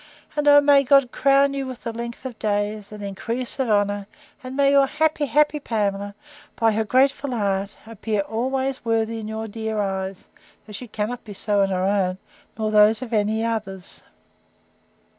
And 0.35 0.47
oh, 0.47 0.61
may 0.61 0.83
God 0.83 1.11
crown 1.11 1.53
you 1.53 1.67
with 1.67 1.85
length 1.85 2.25
of 2.25 2.39
days, 2.39 2.91
and 2.91 3.03
increase 3.03 3.59
of 3.59 3.69
honour; 3.69 4.07
and 4.43 4.57
may 4.57 4.71
your 4.71 4.87
happy, 4.87 5.27
happy 5.27 5.59
Pamela, 5.59 6.15
by 6.55 6.71
her 6.71 6.83
grateful 6.83 7.29
heart, 7.35 7.77
appear 7.85 8.21
always 8.21 8.83
worthy 8.83 9.19
in 9.19 9.27
your 9.27 9.47
dear 9.47 9.79
eyes, 9.79 10.27
though 10.65 10.73
she 10.73 10.87
cannot 10.87 11.23
be 11.23 11.33
so 11.33 11.61
in 11.61 11.69
her 11.69 11.83
own, 11.85 12.17
nor 12.57 12.69
in 12.69 12.73
those 12.73 13.03
of 13.03 13.13
any 13.13 13.45
others! 13.45 14.01